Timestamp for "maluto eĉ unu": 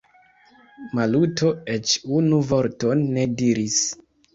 1.01-2.43